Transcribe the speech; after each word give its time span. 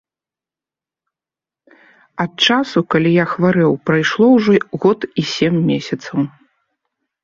Ад 2.25 2.47
часу, 2.49 2.77
калі 2.95 3.11
я 3.23 3.29
хварэў, 3.37 3.71
прайшло 3.91 4.25
ўжо 4.37 4.51
год 4.85 4.99
і 5.19 5.31
сем 5.39 5.53
месяцаў. 5.73 6.17